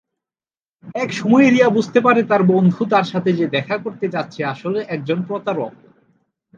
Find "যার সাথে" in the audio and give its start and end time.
2.85-3.29